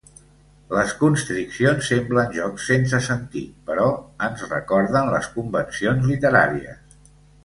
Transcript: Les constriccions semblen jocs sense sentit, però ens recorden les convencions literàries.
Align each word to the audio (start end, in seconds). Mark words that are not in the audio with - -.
Les 0.75 0.93
constriccions 1.01 1.89
semblen 1.91 2.31
jocs 2.37 2.65
sense 2.69 3.01
sentit, 3.07 3.51
però 3.67 3.85
ens 4.29 4.41
recorden 4.55 5.11
les 5.17 5.29
convencions 5.37 6.09
literàries. 6.13 6.97